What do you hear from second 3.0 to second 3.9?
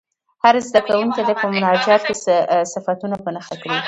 په نښه کړي.